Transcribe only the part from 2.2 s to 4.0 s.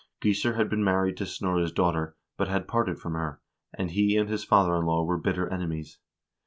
but had parted from her, and